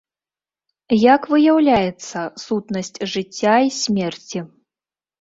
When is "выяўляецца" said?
1.33-2.19